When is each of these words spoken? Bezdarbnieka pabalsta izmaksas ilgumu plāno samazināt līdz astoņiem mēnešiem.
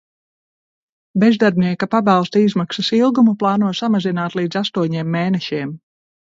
Bezdarbnieka 1.23 1.89
pabalsta 1.91 2.43
izmaksas 2.47 2.91
ilgumu 3.01 3.37
plāno 3.45 3.71
samazināt 3.83 4.41
līdz 4.43 4.61
astoņiem 4.65 5.17
mēnešiem. 5.21 5.79